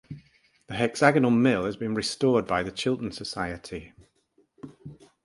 [0.65, 3.93] The hexagonal mill has been restored by the Chiltern Society.